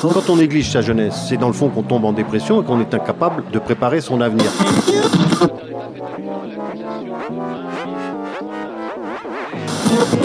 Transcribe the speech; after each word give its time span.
Quand 0.00 0.30
on 0.30 0.36
néglige 0.36 0.70
sa 0.70 0.80
jeunesse, 0.80 1.26
c'est 1.28 1.36
dans 1.36 1.48
le 1.48 1.52
fond 1.52 1.68
qu'on 1.68 1.82
tombe 1.82 2.04
en 2.04 2.12
dépression 2.12 2.62
et 2.62 2.64
qu'on 2.64 2.80
est 2.80 2.94
incapable 2.94 3.42
de 3.52 3.58
préparer 3.58 4.00
son 4.00 4.20
avenir. 4.20 4.46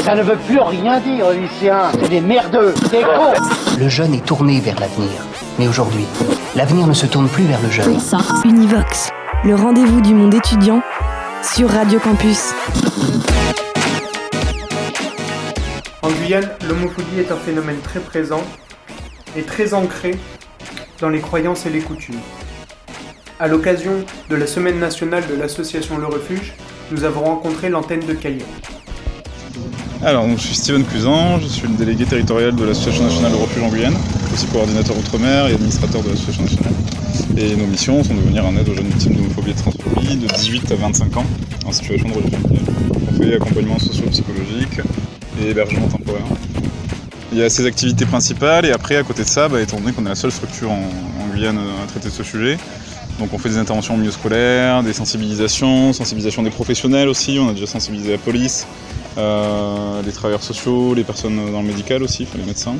Ça 0.03 0.15
ne 0.15 0.21
veut 0.21 0.37
plus 0.47 0.59
rien 0.59 0.99
dire, 0.99 1.31
lycéens. 1.31 1.91
C'est 1.99 2.09
des 2.09 2.21
merdeux, 2.21 2.73
des 2.91 3.01
cons. 3.01 3.33
Le 3.79 3.89
jeune 3.89 4.13
est 4.13 4.23
tourné 4.25 4.59
vers 4.59 4.79
l'avenir. 4.79 5.09
Mais 5.57 5.67
aujourd'hui, 5.67 6.05
l'avenir 6.55 6.85
ne 6.85 6.93
se 6.93 7.07
tourne 7.07 7.27
plus 7.27 7.45
vers 7.45 7.61
le 7.61 7.69
jeune. 7.69 7.97
Univox, 8.45 9.09
le 9.43 9.55
rendez-vous 9.55 10.01
du 10.01 10.13
monde 10.13 10.35
étudiant 10.35 10.81
sur 11.41 11.69
Radio 11.69 11.99
Campus. 11.99 12.53
En 16.03 16.09
Guyane, 16.11 16.49
l'homophobie 16.67 17.19
est 17.19 17.31
un 17.31 17.37
phénomène 17.37 17.79
très 17.83 17.99
présent 17.99 18.41
et 19.35 19.43
très 19.43 19.73
ancré 19.73 20.15
dans 20.99 21.09
les 21.09 21.19
croyances 21.19 21.65
et 21.65 21.69
les 21.69 21.81
coutumes. 21.81 22.19
À 23.39 23.47
l'occasion 23.47 24.05
de 24.29 24.35
la 24.35 24.47
semaine 24.47 24.79
nationale 24.79 25.23
de 25.27 25.35
l'association 25.35 25.97
Le 25.97 26.05
Refuge, 26.05 26.53
nous 26.91 27.03
avons 27.03 27.23
rencontré 27.23 27.69
l'antenne 27.69 28.05
de 28.05 28.13
Cayenne. 28.13 28.45
Alors, 30.05 30.27
je 30.29 30.37
suis 30.37 30.55
Steven 30.55 30.83
Cusan, 30.83 31.39
je 31.39 31.47
suis 31.47 31.67
le 31.67 31.75
délégué 31.75 32.05
territorial 32.05 32.53
de 32.53 32.65
l'Association 32.65 33.05
nationale 33.05 33.31
de 33.31 33.37
refuge 33.37 33.63
en 33.63 33.69
Guyane, 33.69 33.95
aussi 34.33 34.45
coordinateur 34.47 34.97
outre-mer 34.97 35.47
et 35.47 35.53
administrateur 35.53 36.03
de 36.03 36.09
l'association 36.09 36.43
nationale. 36.43 36.73
Et 37.37 37.55
nos 37.55 37.67
missions 37.67 38.03
sont 38.03 38.13
de 38.13 38.19
venir 38.19 38.45
en 38.45 38.53
aide 38.57 38.67
aux 38.67 38.73
jeunes 38.73 38.87
victimes 38.87 39.15
d'homophobie 39.15 39.51
et 39.51 39.53
de 39.53 39.59
transphobie 39.59 40.17
de 40.17 40.27
18 40.27 40.71
à 40.73 40.75
25 40.75 41.17
ans 41.17 41.25
en 41.65 41.71
situation 41.71 42.09
de 42.09 42.13
religion. 42.15 42.39
On 43.09 43.21
fait 43.21 43.35
accompagnement 43.35 43.79
socio-psychologique 43.79 44.81
et 45.41 45.49
hébergement 45.51 45.87
temporaire. 45.87 46.25
Il 47.33 47.39
y 47.39 47.43
a 47.43 47.49
ces 47.49 47.65
activités 47.65 48.05
principales 48.05 48.63
et 48.67 48.71
après, 48.71 48.95
à 48.95 49.01
côté 49.01 49.23
de 49.23 49.27
ça, 49.27 49.49
bah, 49.49 49.59
étant 49.59 49.79
donné 49.79 49.91
qu'on 49.91 50.05
est 50.05 50.09
la 50.09 50.13
seule 50.13 50.31
structure 50.31 50.69
en, 50.69 50.87
Guyane 51.33 51.57
à 51.57 51.87
traiter 51.87 52.09
de 52.09 52.13
ce 52.13 52.21
sujet, 52.21 52.59
donc 53.17 53.33
on 53.33 53.39
fait 53.39 53.49
des 53.49 53.57
interventions 53.57 53.95
au 53.95 53.97
milieu 53.97 54.11
scolaire, 54.11 54.83
des 54.83 54.93
sensibilisations, 54.93 55.93
sensibilisation 55.93 56.43
des 56.43 56.51
professionnels 56.51 57.09
aussi, 57.09 57.39
on 57.41 57.49
a 57.49 57.53
déjà 57.53 57.65
sensibilisé 57.65 58.11
la 58.11 58.17
police, 58.19 58.67
euh, 59.17 60.03
les 60.05 60.11
travailleurs 60.11 60.43
sociaux, 60.43 60.93
les 60.93 61.03
personnes 61.03 61.51
dans 61.51 61.63
le 61.63 61.67
médical 61.67 62.03
aussi, 62.03 62.27
enfin, 62.29 62.37
les 62.37 62.45
médecins. 62.45 62.75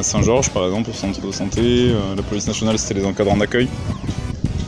Saint-Georges 0.00 0.48
par 0.48 0.64
exemple, 0.64 0.88
au 0.88 0.94
centre 0.94 1.20
de 1.20 1.30
santé, 1.30 1.60
euh, 1.60 2.16
la 2.16 2.22
police 2.22 2.46
nationale 2.46 2.78
c'était 2.78 2.98
les 3.00 3.04
encadrants 3.04 3.36
d'accueil. 3.36 3.68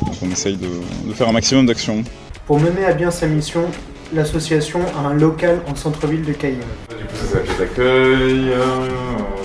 Donc 0.05 0.17
on 0.21 0.31
essaye 0.31 0.59
de 0.59 1.15
faire 1.15 1.31
un 1.31 1.33
maximum 1.33 1.65
d'actions. 1.65 2.05
Pour 2.47 2.61
mener 2.61 2.85
à 2.85 2.93
bien 2.93 3.11
sa 3.11 3.27
mission, 3.27 3.71
l'association 4.15 4.81
a 4.97 5.09
un 5.09 5.15
local 5.15 5.61
en 5.71 5.75
centre-ville 5.75 6.25
de 6.25 6.33
Cayenne. 6.33 6.61
Du 6.89 7.05
coup, 7.05 7.15
ça 7.15 7.27
c'est 7.27 7.35
la 7.35 7.41
pièce 7.41 7.59
d'accueil, 7.59 8.51
euh, 8.51 8.89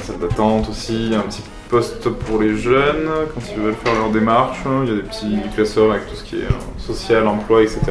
salle 0.01 0.19
d'attente 0.19 0.69
aussi, 0.69 1.11
un 1.15 1.21
petit 1.21 1.43
poste 1.69 2.09
pour 2.09 2.41
les 2.41 2.55
jeunes 2.55 3.09
quand 3.33 3.41
ils 3.55 3.61
veulent 3.61 3.75
faire 3.75 3.95
leur 3.95 4.09
démarche. 4.11 4.59
Il 4.83 4.89
y 4.89 4.91
a 4.91 4.95
des 4.95 5.07
petits 5.07 5.37
classeurs 5.55 5.91
avec 5.91 6.07
tout 6.07 6.15
ce 6.15 6.23
qui 6.23 6.35
est 6.37 6.45
euh, 6.45 6.77
social, 6.77 7.27
emploi, 7.27 7.63
etc. 7.63 7.81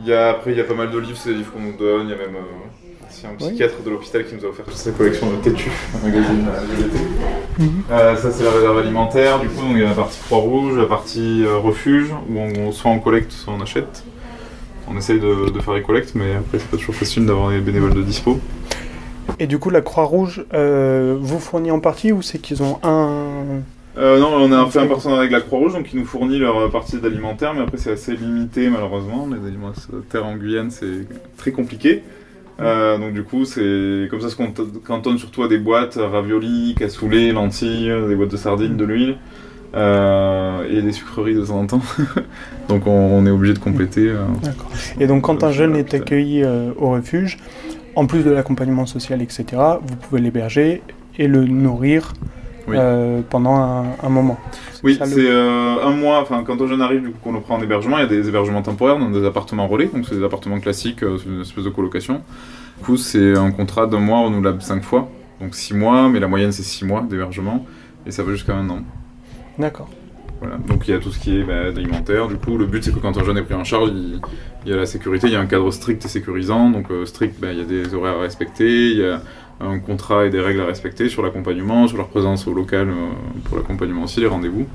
Il 0.00 0.06
y 0.06 0.14
a, 0.14 0.30
après, 0.30 0.52
il 0.52 0.58
y 0.58 0.60
a 0.60 0.64
pas 0.64 0.74
mal 0.74 0.90
de 0.90 0.98
livres, 0.98 1.18
c'est 1.22 1.30
des 1.30 1.36
livres 1.36 1.52
qu'on 1.52 1.60
nous 1.60 1.76
donne. 1.76 2.08
Il 2.08 2.10
y 2.10 2.14
a 2.14 2.16
même 2.16 2.34
euh, 2.36 2.82
aussi 3.12 3.26
un 3.26 3.34
psychiatre 3.34 3.82
de 3.84 3.90
l'hôpital 3.90 4.24
qui 4.24 4.34
nous 4.34 4.44
a 4.44 4.48
offert 4.48 4.64
toute 4.64 4.74
sa 4.74 4.90
collection 4.90 5.30
de 5.30 5.36
Tétu, 5.36 5.70
un 5.94 6.06
magazine 6.06 6.46
euh, 6.48 6.76
GDT. 6.76 6.98
Euh, 7.90 8.16
ça, 8.16 8.30
c'est 8.30 8.44
la 8.44 8.50
réserve 8.50 8.78
alimentaire. 8.78 9.40
Du 9.40 9.48
coup, 9.48 9.62
donc, 9.62 9.72
il 9.72 9.80
y 9.80 9.84
a 9.84 9.88
la 9.88 9.94
partie 9.94 10.20
Croix-Rouge, 10.24 10.78
la 10.78 10.86
partie 10.86 11.44
euh, 11.44 11.58
refuge, 11.58 12.10
où 12.28 12.38
on, 12.38 12.72
soit 12.72 12.90
on 12.90 12.98
collecte, 12.98 13.32
soit 13.32 13.52
on 13.52 13.60
achète. 13.60 14.04
On 14.88 14.96
essaye 14.96 15.20
de, 15.20 15.50
de 15.50 15.60
faire 15.60 15.74
les 15.74 15.82
collectes, 15.82 16.12
mais 16.14 16.34
après, 16.34 16.58
c'est 16.58 16.68
pas 16.68 16.76
toujours 16.76 16.94
facile 16.94 17.26
d'avoir 17.26 17.50
des 17.50 17.60
bénévoles 17.60 17.94
de 17.94 18.02
dispo. 18.02 18.38
Et 19.38 19.46
du 19.46 19.58
coup, 19.58 19.70
la 19.70 19.80
Croix-Rouge 19.80 20.44
euh, 20.52 21.16
vous 21.20 21.38
fournit 21.38 21.70
en 21.70 21.80
partie 21.80 22.12
ou 22.12 22.22
c'est 22.22 22.38
qu'ils 22.38 22.62
ont 22.62 22.78
un. 22.82 23.62
Euh, 23.98 24.18
non, 24.18 24.28
on 24.34 24.52
a 24.52 24.70
fait 24.70 24.80
un 24.80 24.86
partenariat 24.86 25.20
avec 25.20 25.32
la 25.32 25.40
Croix-Rouge, 25.40 25.74
donc 25.74 25.92
ils 25.92 25.98
nous 25.98 26.06
fournit 26.06 26.38
leur 26.38 26.70
partie 26.70 26.96
d'alimentaire, 26.98 27.54
mais 27.54 27.60
après 27.60 27.76
c'est 27.76 27.92
assez 27.92 28.16
limité 28.16 28.70
malheureusement. 28.70 29.28
Les 29.28 29.46
alimentaires 29.46 30.24
en 30.24 30.36
Guyane, 30.36 30.70
c'est 30.70 31.06
très 31.36 31.52
compliqué. 31.52 32.02
Euh, 32.60 32.98
donc 32.98 33.12
du 33.12 33.22
coup, 33.22 33.44
c'est 33.44 34.08
comme 34.10 34.20
ça 34.20 34.28
se 34.28 34.36
cantonne 34.86 35.18
surtout 35.18 35.42
à 35.42 35.48
des 35.48 35.58
boîtes 35.58 35.98
raviolis, 36.00 36.74
cassoulet, 36.78 37.32
lentilles, 37.32 37.92
des 38.08 38.14
boîtes 38.14 38.30
de 38.30 38.36
sardines, 38.36 38.76
de 38.76 38.84
l'huile 38.84 39.18
euh, 39.74 40.66
et 40.70 40.82
des 40.82 40.92
sucreries 40.92 41.34
de 41.34 41.44
temps 41.44 41.58
en 41.60 41.66
temps. 41.66 41.82
donc 42.68 42.86
on, 42.86 42.90
on 42.90 43.26
est 43.26 43.30
obligé 43.30 43.54
de 43.54 43.58
compléter. 43.58 44.08
euh. 44.08 44.24
Et 45.00 45.06
donc, 45.06 45.22
quand 45.22 45.42
un 45.44 45.50
jeune 45.52 45.76
est 45.76 45.94
accueilli 45.94 46.42
euh, 46.44 46.72
au 46.76 46.90
refuge, 46.90 47.38
en 47.96 48.06
plus 48.06 48.22
de 48.24 48.30
l'accompagnement 48.30 48.86
social, 48.86 49.22
etc., 49.22 49.44
vous 49.82 49.96
pouvez 49.96 50.20
l'héberger 50.20 50.82
et 51.18 51.26
le 51.28 51.44
nourrir 51.44 52.12
Oui. 52.68 52.76
euh, 52.78 53.20
pendant 53.28 53.56
un, 53.56 53.84
un 54.02 54.08
moment. 54.08 54.38
Oui, 54.84 54.98
le- 55.00 55.06
c'est 55.06 55.30
un 55.30 55.90
mois, 55.90 56.20
enfin 56.20 56.42
quand 56.44 56.60
un 56.60 56.66
jeune 56.66 56.80
arrive, 56.82 57.02
du 57.02 57.08
coup 57.10 57.18
qu'on 57.22 57.32
le 57.32 57.40
prend 57.40 57.56
en 57.56 57.62
hébergement, 57.62 57.98
il 57.98 58.00
y 58.00 58.04
a 58.04 58.08
des 58.08 58.28
hébergements 58.28 58.62
temporaires 58.62 58.98
dans 58.98 59.10
des 59.10 59.24
appartements 59.24 59.68
relais, 59.68 59.86
donc 59.92 60.06
c'est 60.08 60.16
des 60.16 60.24
appartements 60.24 60.58
classiques, 60.58 61.00
c'est 61.00 61.28
une 61.28 61.42
espèce 61.42 61.64
de 61.64 61.70
colocation. 61.70 62.20
Du 62.78 62.84
coup 62.84 62.96
c'est 62.96 63.36
un 63.36 63.52
contrat 63.52 63.86
d'un 63.86 64.00
mois 64.00 64.20
renouvelable 64.24 64.60
cinq 64.62 64.82
fois, 64.82 65.08
donc 65.40 65.54
six 65.54 65.72
mois, 65.74 66.08
mais 66.08 66.18
la 66.18 66.26
moyenne 66.26 66.50
c'est 66.50 66.64
six 66.64 66.84
mois 66.84 67.02
d'hébergement, 67.08 67.64
et 68.06 68.10
ça 68.10 68.22
va 68.24 68.32
jusqu'à 68.32 68.54
un 68.56 68.68
an. 68.70 68.78
D'accord. 69.58 69.88
Voilà. 70.40 70.56
Donc 70.56 70.88
il 70.88 70.90
y 70.90 70.94
a 70.94 70.98
tout 70.98 71.12
ce 71.12 71.20
qui 71.20 71.38
est 71.38 71.44
bah, 71.44 71.68
alimentaire, 71.68 72.26
du 72.26 72.36
coup 72.36 72.58
le 72.58 72.66
but 72.66 72.82
c'est 72.82 72.92
que 72.92 72.98
quand 72.98 73.16
un 73.16 73.22
jeune 73.22 73.38
est 73.38 73.42
pris 73.42 73.54
en 73.54 73.62
charge, 73.62 73.90
il, 73.90 74.20
il 74.64 74.70
y 74.72 74.74
a 74.74 74.76
la 74.76 74.86
sécurité, 74.86 75.28
il 75.28 75.32
y 75.32 75.36
a 75.36 75.40
un 75.40 75.46
cadre 75.46 75.70
strict 75.70 76.04
et 76.04 76.08
sécurisant, 76.08 76.68
donc 76.70 76.90
euh, 76.90 77.06
strict, 77.06 77.38
bah, 77.40 77.52
il 77.52 77.58
y 77.58 77.60
a 77.60 77.64
des 77.64 77.94
horaires 77.94 78.16
à 78.16 78.22
respecter, 78.22 78.90
il 78.90 78.98
y 78.98 79.04
a 79.04 79.22
un 79.60 79.78
contrat 79.78 80.26
et 80.26 80.30
des 80.30 80.40
règles 80.40 80.60
à 80.60 80.66
respecter 80.66 81.08
sur 81.08 81.22
l'accompagnement, 81.22 81.86
sur 81.86 81.96
leur 81.96 82.08
présence 82.08 82.48
au 82.48 82.54
local 82.54 82.88
euh, 82.88 82.94
pour 83.44 83.56
l'accompagnement 83.56 84.02
aussi, 84.02 84.18
les 84.18 84.26
rendez-vous, 84.26 84.66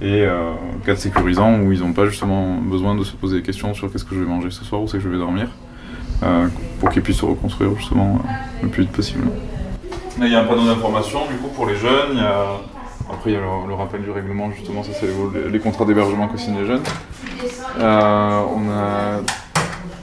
et 0.00 0.24
euh, 0.24 0.52
cadre 0.86 0.98
sécurisant 0.98 1.60
où 1.60 1.70
ils 1.70 1.80
n'ont 1.80 1.92
pas 1.92 2.06
justement 2.06 2.56
besoin 2.56 2.94
de 2.94 3.04
se 3.04 3.14
poser 3.14 3.36
des 3.36 3.42
questions 3.42 3.74
sur 3.74 3.92
qu'est-ce 3.92 4.06
que 4.06 4.14
je 4.14 4.20
vais 4.20 4.26
manger 4.26 4.50
ce 4.50 4.64
soir, 4.64 4.80
où 4.80 4.88
c'est 4.88 4.96
que 4.96 5.04
je 5.04 5.10
vais 5.10 5.18
dormir, 5.18 5.48
euh, 6.22 6.46
pour 6.78 6.88
qu'ils 6.88 7.02
puissent 7.02 7.18
se 7.18 7.26
reconstruire 7.26 7.76
justement 7.76 8.22
euh, 8.24 8.28
le 8.62 8.68
plus 8.70 8.84
vite 8.84 8.92
possible. 8.92 9.24
Là, 10.18 10.26
il 10.26 10.32
y 10.32 10.34
a 10.34 10.40
un 10.40 10.44
panneau 10.44 10.66
d'information 10.66 11.26
du 11.30 11.36
coup 11.36 11.48
pour 11.54 11.66
les 11.66 11.76
jeunes, 11.76 12.12
il 12.12 12.18
y 12.18 12.22
a... 12.22 12.46
après 13.12 13.30
il 13.30 13.32
y 13.34 13.36
a 13.36 13.40
le, 13.40 13.74
rappel 13.74 14.02
du 14.02 14.10
règlement 14.10 14.50
justement, 14.50 14.82
ça 14.82 14.90
c'est 14.92 15.08
les, 15.50 15.58
contrats 15.58 15.84
d'hébergement 15.84 16.28
que 16.28 16.38
signent 16.38 16.60
les 16.60 16.66
jeunes. 16.66 16.82
Euh, 17.78 18.40
on 18.56 18.70
a... 18.70 19.20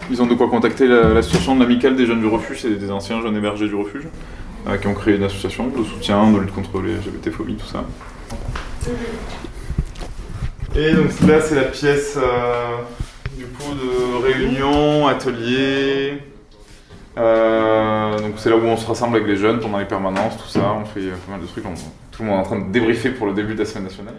Ils 0.10 0.22
ont 0.22 0.26
de 0.26 0.36
quoi 0.36 0.50
contacter 0.50 0.88
la- 0.88 1.14
l'association 1.14 1.56
de 1.56 1.62
l'amicale 1.62 1.96
des 1.96 2.06
jeunes 2.06 2.22
du 2.22 2.28
refuge, 2.28 2.60
c'est 2.62 2.70
des 2.80 2.92
anciens 2.92 3.22
jeunes 3.22 3.36
hébergés 3.36 3.68
du 3.68 3.76
refuge, 3.76 4.08
euh, 4.68 4.78
qui 4.78 4.88
ont 4.88 4.94
créé 4.94 5.16
une 5.16 5.24
association 5.24 5.68
de 5.68 5.84
soutien, 5.84 6.32
de 6.32 6.40
lutte 6.40 6.54
contre 6.54 6.82
les 6.82 6.94
LGBT-phobies, 6.94 7.56
tout 7.56 7.68
ça. 7.68 7.84
Et 10.76 10.94
donc 10.94 11.08
là 11.28 11.42
c'est 11.42 11.56
la 11.56 11.64
pièce 11.64 12.18
euh, 12.18 12.78
du 13.36 13.46
coup 13.46 13.74
de 13.74 14.24
réunion, 14.24 15.08
atelier. 15.08 16.20
Euh, 17.18 18.20
donc 18.20 18.34
c'est 18.38 18.50
là 18.50 18.58
où 18.58 18.62
on 18.66 18.78
se 18.78 18.86
rassemble 18.86 19.16
avec 19.18 19.28
les 19.28 19.38
jeunes 19.38 19.60
pendant 19.60 19.80
les 19.80 19.86
permanences, 19.86 20.38
tout 20.38 20.48
ça, 20.48 20.74
on 20.80 20.86
fait 20.86 21.00
euh, 21.00 21.12
pas 21.26 21.32
mal 21.34 21.42
de 21.42 21.48
trucs, 21.48 21.66
on- 21.66 21.74
tout 22.12 22.24
le 22.24 22.30
monde 22.30 22.38
est 22.38 22.42
en 22.42 22.44
train 22.44 22.60
de 22.60 22.72
débriefer 22.72 23.10
pour 23.10 23.26
le 23.28 23.34
début 23.34 23.54
de 23.56 23.60
la 23.60 23.66
semaine 23.66 23.86
nationale. 23.86 24.14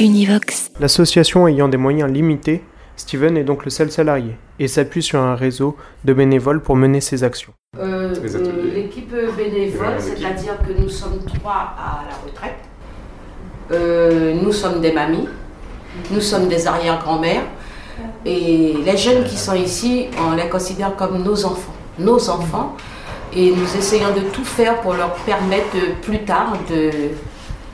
Univox. 0.00 0.70
L'association 0.80 1.46
ayant 1.48 1.68
des 1.68 1.76
moyens 1.76 2.10
limités, 2.10 2.62
Steven 2.96 3.36
est 3.36 3.44
donc 3.44 3.64
le 3.64 3.70
seul 3.70 3.90
salarié 3.90 4.36
et 4.58 4.68
s'appuie 4.68 5.02
sur 5.02 5.18
un 5.20 5.34
réseau 5.34 5.76
de 6.04 6.12
bénévoles 6.12 6.60
pour 6.60 6.76
mener 6.76 7.00
ses 7.00 7.24
actions. 7.24 7.52
Euh, 7.78 8.14
euh. 8.14 8.72
L'équipe 8.74 9.12
bénévole, 9.36 9.94
c'est-à-dire 9.98 10.58
que 10.66 10.80
nous 10.80 10.88
sommes 10.88 11.20
trois 11.34 11.74
à 11.78 12.02
la 12.08 12.16
retraite. 12.24 12.58
Euh, 13.72 14.34
nous 14.40 14.52
sommes 14.52 14.80
des 14.80 14.92
mamies, 14.92 15.28
nous 16.10 16.20
sommes 16.20 16.48
des 16.48 16.66
arrière-grand-mères. 16.66 17.42
Et 18.24 18.74
les 18.84 18.96
jeunes 18.96 19.24
qui 19.24 19.36
sont 19.36 19.54
ici, 19.54 20.06
on 20.18 20.32
les 20.36 20.48
considère 20.48 20.94
comme 20.96 21.22
nos 21.22 21.44
enfants. 21.44 21.72
Nos 21.98 22.28
enfants. 22.30 22.76
Et 23.34 23.50
nous 23.50 23.76
essayons 23.76 24.12
de 24.14 24.20
tout 24.32 24.44
faire 24.44 24.80
pour 24.82 24.94
leur 24.94 25.12
permettre 25.14 25.74
de, 25.74 25.92
plus 26.02 26.20
tard 26.24 26.52
de, 26.70 26.90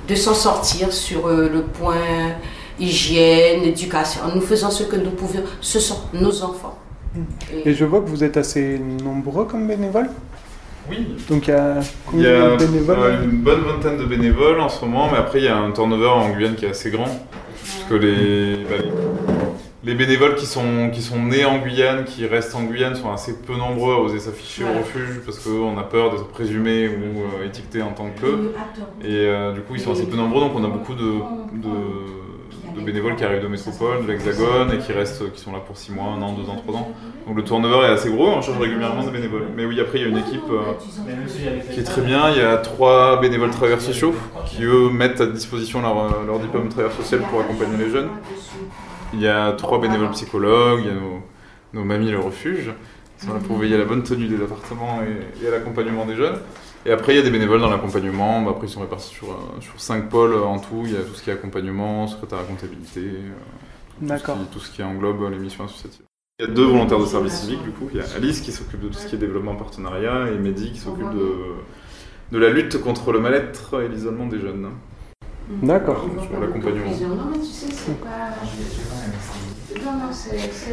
de 0.09 0.15
s'en 0.15 0.35
sortir 0.35 0.93
sur 0.93 1.27
euh, 1.27 1.49
le 1.53 1.63
point 1.63 1.97
hygiène, 2.79 3.65
éducation. 3.65 4.21
Nous 4.35 4.41
faisons 4.41 4.71
ce 4.71 4.85
que 4.85 4.97
nous 4.97 5.11
pouvons. 5.11 5.43
Ce 5.61 5.81
sont 5.81 5.99
nos 6.15 6.43
enfants. 6.43 6.79
Et 7.65 7.75
je 7.75 7.85
vois 7.85 8.01
que 8.01 8.09
vous 8.09 8.23
êtes 8.23 8.37
assez 8.37 8.79
nombreux 9.03 9.45
comme 9.47 9.67
bénévoles. 9.67 10.11
Oui, 10.89 11.17
Donc 11.29 11.49
il 11.49 11.51
y 11.51 11.55
a 11.55 11.75
Il 12.15 12.21
y 12.21 12.25
combien 12.31 12.45
a 12.53 12.57
de 12.57 12.65
bénévoles 12.65 12.99
euh, 12.99 13.25
une 13.25 13.39
bonne 13.43 13.61
vingtaine 13.63 13.99
de 13.99 14.05
bénévoles 14.05 14.61
en 14.61 14.69
ce 14.69 14.85
moment, 14.85 15.09
mais 15.11 15.19
après 15.19 15.41
il 15.41 15.45
y 15.45 15.49
a 15.49 15.57
un 15.57 15.71
turnover 15.73 16.07
en 16.09 16.31
Guyane 16.31 16.55
qui 16.55 16.65
est 16.67 16.71
assez 16.71 16.91
grand. 16.91 17.05
Parce 17.05 17.85
que 17.91 17.95
les, 17.95 18.57
bah, 18.65 18.77
les- 18.83 18.91
les 19.89 19.95
bénévoles 19.95 20.35
qui 20.35 20.45
sont, 20.45 20.91
qui 20.93 21.01
sont 21.01 21.19
nés 21.19 21.47
en 21.47 21.61
Guyane, 21.61 22.05
qui 22.05 22.27
restent 22.27 22.55
en 22.55 22.65
Guyane, 22.65 22.95
sont 22.95 23.11
assez 23.11 23.39
peu 23.39 23.57
nombreux 23.57 23.95
à 23.95 23.99
oser 23.99 24.19
s'afficher 24.19 24.63
au 24.65 24.79
refuge 24.79 25.23
parce 25.25 25.39
qu'on 25.39 25.79
a 25.79 25.83
peur 25.83 26.11
d'être 26.11 26.29
présumés 26.29 26.89
ou 26.89 27.23
euh, 27.23 27.47
étiquetés 27.47 27.81
en 27.81 27.93
tant 27.93 28.11
que. 28.11 28.53
Et 29.03 29.27
euh, 29.27 29.55
du 29.55 29.63
coup, 29.63 29.77
ils 29.77 29.81
sont 29.81 29.93
assez 29.93 30.07
peu 30.07 30.17
nombreux, 30.19 30.43
donc 30.43 30.53
on 30.55 30.63
a 30.63 30.69
beaucoup 30.69 30.95
de, 30.95 31.15
de, 31.55 31.69
de 31.69 32.79
de 32.79 32.85
bénévoles 32.85 33.17
qui 33.17 33.25
arrivent 33.25 33.43
de 33.43 33.49
métropole, 33.49 34.03
de 34.07 34.13
l'Hexagone 34.13 34.73
et 34.73 34.79
qui 34.79 34.93
restent, 34.93 35.31
qui 35.33 35.41
sont 35.41 35.53
là 35.53 35.59
pour 35.59 35.77
6 35.77 35.93
mois, 35.93 36.07
1 36.07 36.23
an, 36.23 36.33
2 36.33 36.51
ans, 36.51 36.57
3 36.57 36.75
ans. 36.77 36.89
Donc 37.27 37.37
le 37.37 37.45
turnover 37.45 37.87
est 37.87 37.91
assez 37.93 38.11
gros, 38.11 38.29
on 38.29 38.43
change 38.43 38.59
régulièrement 38.59 39.05
de 39.05 39.11
bénévoles. 39.11 39.49
Mais 39.57 39.65
oui, 39.65 39.81
après 39.81 39.99
il 39.99 40.03
y 40.03 40.05
a 40.05 40.09
une 40.09 40.19
équipe 40.19 40.41
euh, 40.51 40.73
qui 41.73 41.81
est 41.81 41.85
très 41.85 42.03
bien. 42.03 42.31
Il 42.31 42.39
y 42.39 42.43
a 42.43 42.57
trois 42.59 43.21
bénévoles 43.21 43.51
travailleurs 43.51 43.81
sociaux 43.81 44.15
qui 44.47 44.63
eux 44.65 44.91
mettent 44.91 45.21
à 45.21 45.27
disposition 45.27 45.81
leur, 45.83 45.99
euh, 45.99 46.27
leur 46.27 46.39
diplôme 46.39 46.65
de 46.65 46.71
travailleur 46.71 46.97
social 46.97 47.21
pour 47.23 47.41
accompagner 47.41 47.77
les 47.79 47.91
jeunes. 47.91 48.09
Il 49.15 49.21
y 49.21 49.29
a 49.29 49.53
trois 49.53 49.81
bénévoles 49.81 50.11
psychologues, 50.11 50.81
il 50.85 50.87
y 50.87 50.91
a 50.91 50.95
nos, 50.95 51.23
nos 51.73 51.85
mamies 51.85 52.11
le 52.11 52.19
refuge, 52.21 52.73
qui 53.19 53.27
sont 53.27 53.33
là 53.35 53.41
pour 53.41 53.57
veiller 53.59 53.75
à 53.77 53.79
la 53.79 53.85
bonne 53.85 54.03
tenue 54.03 54.27
des 54.27 54.43
appartements 54.43 55.01
et, 55.03 55.45
et 55.45 55.49
à 55.49 55.51
l'accompagnement 55.51 56.05
des 56.07 56.15
jeunes. 56.15 56.39
Et 56.87 56.93
après, 56.93 57.13
il 57.15 57.17
y 57.17 57.19
a 57.21 57.23
des 57.23 57.31
bénévoles 57.31 57.61
dans 57.61 57.71
l'accompagnement. 57.71 58.43
Bah, 58.43 58.53
après, 58.53 58.67
ils 58.67 58.71
sont 58.71 58.81
répartis 58.81 59.09
sur, 59.09 59.31
euh, 59.31 59.61
sur 59.61 59.81
cinq 59.81 60.09
pôles 60.09 60.35
en 60.37 60.59
tout. 60.59 60.83
Il 60.85 60.93
y 60.93 60.97
a 60.97 61.01
tout 61.01 61.15
ce 61.15 61.23
qui 61.23 61.31
est 61.31 61.33
accompagnement, 61.33 62.07
secrétaire 62.07 62.39
à 62.39 62.45
comptabilité, 62.45 63.01
euh, 63.01 63.31
tout, 63.99 64.05
ce 64.05 64.09
D'accord. 64.09 64.37
qui, 64.39 64.45
tout 64.53 64.61
ce 64.61 64.71
qui 64.71 64.83
englobe 64.83 65.23
euh, 65.23 65.31
les 65.31 65.39
missions 65.39 65.65
associatives. 65.65 66.03
Il 66.39 66.47
y 66.47 66.51
a 66.51 66.53
deux 66.55 66.67
volontaires 66.67 67.01
de 67.01 67.07
service 67.07 67.33
civique, 67.35 67.63
du 67.65 67.71
coup. 67.71 67.89
Il 67.93 67.99
y 67.99 68.01
a 68.01 68.05
Alice 68.17 68.41
qui 68.41 68.53
s'occupe 68.53 68.81
de 68.81 68.89
tout 68.89 68.95
ce 68.99 69.07
qui 69.09 69.17
est 69.17 69.19
développement 69.19 69.57
partenariat 69.57 70.29
et 70.33 70.39
Mehdi 70.39 70.71
qui 70.71 70.79
s'occupe 70.79 71.11
de, 71.11 71.35
de 72.31 72.39
la 72.39 72.49
lutte 72.51 72.81
contre 72.81 73.11
le 73.11 73.19
mal-être 73.19 73.83
et 73.83 73.89
l'isolement 73.89 74.27
des 74.27 74.39
jeunes. 74.39 74.69
D'accord. 75.51 76.07
Sur 76.31 76.39
l'accompagnement. 76.41 76.93
Non, 76.93 77.25
mais 77.33 77.39
tu 77.39 77.45
sais, 77.47 77.67
c'est 77.73 77.99
pas. 78.01 78.07
Non, 78.07 78.47
non, 78.47 79.13
c'est. 79.67 79.75
c'est- 79.75 79.78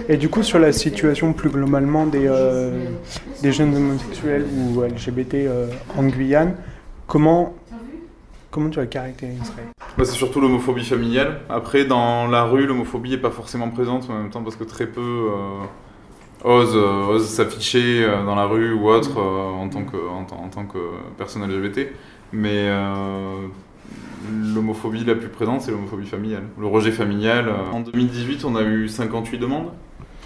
Et 0.09 0.17
du 0.17 0.29
coup, 0.29 0.43
sur 0.43 0.59
la 0.59 0.71
situation 0.71 1.33
plus 1.33 1.49
globalement 1.49 2.05
des, 2.05 2.27
euh, 2.27 2.71
des 3.41 3.51
jeunes 3.51 3.75
homosexuels 3.75 4.45
ou 4.57 4.81
LGBT 4.81 5.33
euh, 5.35 5.67
en 5.97 6.03
Guyane, 6.03 6.55
comment, 7.07 7.53
comment 8.51 8.69
tu 8.69 8.79
la 8.79 8.85
caractériserais 8.85 9.63
Bah, 9.97 10.05
c'est 10.05 10.11
surtout 10.13 10.41
l'homophobie 10.41 10.85
familiale. 10.85 11.41
Après, 11.49 11.85
dans 11.85 12.27
la 12.27 12.43
rue, 12.43 12.65
l'homophobie 12.65 13.11
n'est 13.11 13.17
pas 13.17 13.31
forcément 13.31 13.69
présente, 13.69 14.07
mais 14.09 14.15
en 14.15 14.19
même 14.19 14.29
temps 14.29 14.43
parce 14.43 14.55
que 14.55 14.63
très 14.63 14.87
peu 14.87 15.01
euh, 15.01 15.63
osent, 16.43 16.75
euh, 16.75 17.07
osent 17.07 17.27
s'afficher 17.29 18.03
euh, 18.03 18.23
dans 18.25 18.35
la 18.35 18.45
rue 18.45 18.73
ou 18.73 18.87
autre 18.89 19.19
euh, 19.19 19.51
en, 19.51 19.69
tant 19.69 19.83
que, 19.83 19.97
en, 19.97 20.23
tant- 20.25 20.43
en 20.43 20.49
tant 20.49 20.65
que 20.65 20.77
personne 21.17 21.43
LGBT. 21.49 21.87
Mais 22.33 22.49
euh, 22.69 23.47
l'homophobie 24.53 25.03
la 25.03 25.15
plus 25.15 25.29
présente, 25.29 25.61
c'est 25.61 25.71
l'homophobie 25.71 26.05
familiale. 26.07 26.43
Le 26.59 26.67
rejet 26.67 26.91
familial. 26.91 27.47
euh, 27.47 27.71
En 27.71 27.81
2018, 27.81 28.45
on 28.45 28.55
a 28.55 28.63
eu 28.63 28.87
58 28.87 29.37
demandes. 29.37 29.71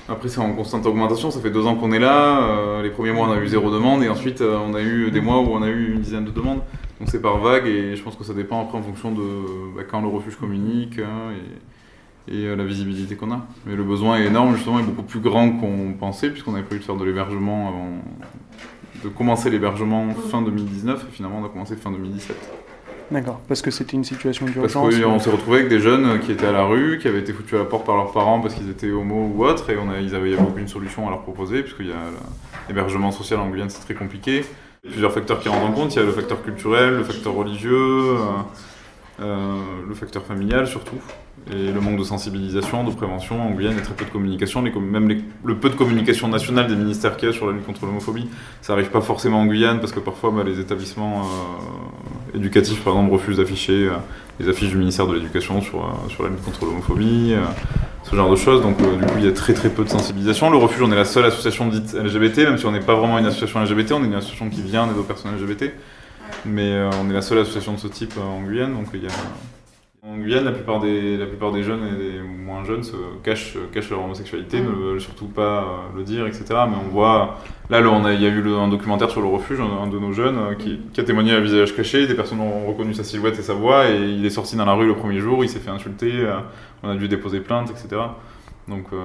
Après, 0.07 0.27
c'est 0.27 0.39
en 0.39 0.53
constante 0.53 0.85
augmentation. 0.85 1.29
Ça 1.31 1.39
fait 1.39 1.51
deux 1.51 1.65
ans 1.65 1.75
qu'on 1.75 1.91
est 1.91 1.99
là. 1.99 2.41
Euh, 2.41 2.81
les 2.81 2.89
premiers 2.89 3.11
mois, 3.11 3.27
on 3.27 3.31
a 3.31 3.39
eu 3.39 3.47
zéro 3.47 3.71
demande. 3.71 4.03
Et 4.03 4.09
ensuite, 4.09 4.41
euh, 4.41 4.57
on 4.57 4.73
a 4.73 4.81
eu 4.81 5.11
des 5.11 5.21
mois 5.21 5.39
où 5.39 5.49
on 5.51 5.61
a 5.61 5.67
eu 5.67 5.93
une 5.93 6.01
dizaine 6.01 6.25
de 6.25 6.31
demandes. 6.31 6.61
Donc 6.99 7.09
c'est 7.09 7.21
par 7.21 7.37
vague 7.37 7.65
et 7.65 7.95
je 7.95 8.03
pense 8.03 8.15
que 8.15 8.25
ça 8.25 8.33
dépend 8.33 8.61
après 8.61 8.77
en 8.77 8.81
fonction 8.81 9.13
de 9.13 9.21
bah, 9.73 9.83
quand 9.89 10.01
le 10.01 10.09
refuge 10.09 10.35
communique 10.35 10.99
hein, 10.99 11.31
et, 12.27 12.35
et, 12.35 12.55
la 12.55 12.65
visibilité 12.65 13.15
qu'on 13.15 13.31
a. 13.31 13.47
Mais 13.65 13.75
le 13.77 13.85
besoin 13.85 14.17
est 14.17 14.25
énorme, 14.25 14.53
justement, 14.53 14.79
est 14.79 14.83
beaucoup 14.83 15.03
plus 15.03 15.21
grand 15.21 15.49
qu'on 15.51 15.93
pensait 15.97 16.29
puisqu'on 16.29 16.55
avait 16.55 16.63
prévu 16.63 16.81
de 16.81 16.85
faire 16.85 16.97
de 16.97 17.05
l'hébergement 17.05 17.69
avant 17.69 17.87
de 19.01 19.07
commencer 19.07 19.49
l'hébergement 19.49 20.09
fin 20.29 20.41
2019 20.41 21.05
et 21.07 21.11
finalement 21.13 21.39
on 21.41 21.45
a 21.45 21.49
commencé 21.49 21.77
fin 21.77 21.89
2017. 21.89 22.35
D'accord, 23.11 23.39
parce 23.47 23.61
que 23.63 23.71
c'était 23.71 23.93
une 23.97 24.03
situation 24.03 24.45
Parce 24.45 24.73
d'urgence. 24.73 25.01
qu'on 25.03 25.19
s'est 25.19 25.29
retrouvé 25.31 25.57
avec 25.59 25.69
des 25.69 25.79
jeunes 25.79 26.19
qui 26.19 26.31
étaient 26.31 26.45
à 26.45 26.51
la 26.51 26.63
rue, 26.63 26.99
qui 27.01 27.07
avaient 27.07 27.19
été 27.19 27.33
foutus 27.33 27.55
à 27.55 27.59
la 27.59 27.65
porte 27.65 27.85
par 27.85 27.95
leurs 27.95 28.11
parents 28.11 28.39
parce 28.39 28.53
qu'ils 28.53 28.69
étaient 28.69 28.91
homo 28.91 29.31
ou 29.35 29.45
autres, 29.45 29.69
et 29.71 29.77
on 29.77 29.89
a, 29.89 29.99
ils 29.99 30.13
avaient, 30.13 30.29
il 30.29 30.35
n'y 30.35 30.39
avait 30.39 30.47
aucune 30.49 30.67
solution 30.67 31.07
à 31.07 31.09
leur 31.09 31.21
proposer, 31.21 31.63
puisqu'il 31.63 31.87
y 31.87 31.91
a 31.91 31.95
l'hébergement 32.67 33.11
social 33.11 33.39
en 33.39 33.49
Guyane, 33.49 33.69
c'est 33.71 33.81
très 33.83 33.95
compliqué. 33.95 34.45
Il 34.83 34.87
y 34.87 34.89
a 34.89 34.91
plusieurs 34.91 35.11
facteurs 35.11 35.39
qui 35.39 35.49
rentrent 35.49 35.65
en 35.65 35.71
compte, 35.71 35.95
il 35.95 35.99
y 35.99 36.01
a 36.01 36.05
le 36.05 36.11
facteur 36.11 36.41
culturel, 36.43 36.97
le 36.97 37.03
facteur 37.03 37.33
religieux, 37.33 37.73
euh, 37.73 38.17
euh, 39.21 39.57
le 39.87 39.95
facteur 39.95 40.23
familial 40.23 40.67
surtout, 40.67 40.95
et 41.51 41.71
le 41.71 41.81
manque 41.81 41.97
de 41.97 42.03
sensibilisation, 42.03 42.83
de 42.83 42.91
prévention. 42.91 43.41
En 43.41 43.51
Guyane, 43.51 43.73
il 43.73 43.77
y 43.77 43.81
a 43.81 43.83
très 43.83 43.93
peu 43.93 44.05
de 44.05 44.09
communication, 44.09 44.61
même 44.61 45.21
le 45.43 45.55
peu 45.55 45.69
de 45.69 45.75
communication 45.75 46.27
nationale 46.27 46.67
des 46.67 46.75
ministères 46.75 47.17
qu'il 47.17 47.29
y 47.29 47.31
a 47.31 47.33
sur 47.33 47.47
la 47.47 47.53
lutte 47.53 47.65
contre 47.65 47.85
l'homophobie, 47.85 48.27
ça 48.61 48.73
n'arrive 48.73 48.89
pas 48.89 49.01
forcément 49.01 49.41
en 49.41 49.45
Guyane, 49.45 49.79
parce 49.79 49.91
que 49.91 49.99
parfois 49.99 50.31
bah, 50.31 50.43
les 50.45 50.59
établissements 50.59 51.21
euh, 51.21 52.37
éducatifs, 52.37 52.83
par 52.83 52.93
exemple, 52.93 53.13
refusent 53.13 53.37
d'afficher 53.37 53.87
euh, 53.87 53.93
les 54.39 54.47
affiches 54.47 54.69
du 54.69 54.77
ministère 54.77 55.07
de 55.07 55.15
l'Éducation 55.15 55.61
sur, 55.61 55.79
euh, 55.79 56.23
la 56.23 56.29
lutte 56.29 56.43
contre 56.43 56.65
l'homophobie, 56.65 57.33
ce 58.03 58.15
genre 58.15 58.29
de 58.29 58.35
choses. 58.35 58.61
Donc, 58.61 58.77
du 58.77 59.05
coup, 59.05 59.17
il 59.17 59.25
y 59.25 59.27
a 59.27 59.31
très 59.31 59.53
très 59.53 59.69
peu 59.69 59.83
de 59.83 59.89
sensibilisation. 59.89 60.51
Le 60.51 60.57
refuge, 60.57 60.83
on 60.83 60.91
est 60.91 60.95
la 60.95 61.05
seule 61.05 61.25
association 61.25 61.67
dite 61.67 61.93
LGBT, 61.93 62.39
même 62.39 62.57
si 62.57 62.65
on 62.65 62.71
n'est 62.71 62.79
pas 62.79 62.95
vraiment 62.95 63.17
une 63.17 63.25
association 63.25 63.61
LGBT, 63.61 63.93
on 63.93 64.03
est 64.03 64.07
une 64.07 64.13
association 64.13 64.49
qui 64.49 64.61
vient 64.61 64.87
des 64.87 64.93
personnes 65.03 65.31
LGBT. 65.35 65.73
Mais 66.45 66.79
on 67.01 67.09
est 67.09 67.13
la 67.13 67.21
seule 67.21 67.39
association 67.39 67.73
de 67.73 67.79
ce 67.79 67.87
type 67.87 68.13
en 68.17 68.41
Guyane. 68.43 68.73
Donc, 68.73 68.85
il 68.93 69.03
y 69.03 69.07
a... 69.07 69.09
En 70.01 70.15
Guyane, 70.17 70.45
la 70.45 70.53
plupart 70.53 70.79
des, 70.79 71.17
la 71.17 71.25
plupart 71.25 71.51
des 71.51 71.61
jeunes 71.61 71.81
et 71.85 71.97
des 71.97 72.19
moins 72.21 72.63
jeunes 72.63 72.83
se 72.83 72.95
cachent, 73.21 73.57
cachent 73.73 73.89
leur 73.89 74.01
homosexualité, 74.01 74.61
ne 74.61 74.69
veulent 74.69 75.01
surtout 75.01 75.25
pas 75.27 75.41
euh, 75.93 75.97
le 75.97 76.03
dire, 76.03 76.25
etc. 76.25 76.45
Mais 76.69 76.77
on 76.81 76.89
voit, 76.89 77.37
là, 77.69 77.81
là, 77.81 77.89
on 77.89 78.05
a, 78.05 78.13
il 78.13 78.21
y 78.21 78.25
a 78.25 78.29
eu 78.29 78.41
le- 78.41 78.55
un 78.55 78.69
documentaire 78.69 79.09
sur 79.09 79.19
le 79.21 79.27
refuge, 79.27 79.59
un, 79.59 79.83
un 79.83 79.87
de 79.87 79.99
nos 79.99 80.13
jeunes 80.13 80.37
euh, 80.37 80.55
qui, 80.55 80.79
qui 80.93 81.01
a 81.01 81.03
témoigné 81.03 81.33
à 81.33 81.41
visage 81.41 81.75
caché. 81.75 82.07
Des 82.07 82.13
personnes 82.13 82.39
ont 82.39 82.65
reconnu 82.65 82.93
sa 82.93 83.03
silhouette 83.03 83.37
et 83.39 83.41
sa 83.41 83.53
voix, 83.53 83.89
et 83.89 83.97
il 83.97 84.25
est 84.25 84.29
sorti 84.29 84.55
dans 84.55 84.63
la 84.65 84.73
rue 84.73 84.87
le 84.87 84.95
premier 84.95 85.19
jour, 85.19 85.43
il 85.43 85.49
s'est 85.49 85.59
fait 85.59 85.69
insulter, 85.69 86.11
euh, 86.13 86.37
on 86.81 86.89
a 86.89 86.95
dû 86.95 87.09
déposer 87.09 87.41
plainte, 87.41 87.69
etc. 87.69 88.01
Donc, 88.69 88.85
euh, 88.93 88.97